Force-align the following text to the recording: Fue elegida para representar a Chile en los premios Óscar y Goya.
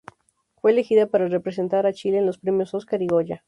Fue 0.55 0.71
elegida 0.71 1.05
para 1.05 1.27
representar 1.27 1.85
a 1.85 1.93
Chile 1.93 2.17
en 2.17 2.25
los 2.25 2.39
premios 2.39 2.73
Óscar 2.73 3.03
y 3.03 3.05
Goya. 3.07 3.39